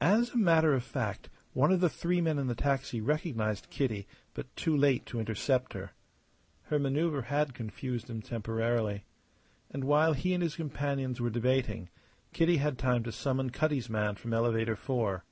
[0.00, 4.06] As a matter of fact, one of the three men in the taxi recognized Kitty,
[4.32, 5.90] but too late to intercept her.
[6.62, 9.04] Her manoeuvre had confused him temporarily.
[9.70, 11.90] And while he and his companions were debating,
[12.32, 15.22] Kitty had time to summon Cutty's man from Elevator Four.